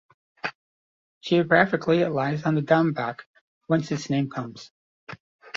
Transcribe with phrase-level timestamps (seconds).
[1.21, 3.19] Geographically it lies on the Dammbach,
[3.67, 4.71] whence its name comes.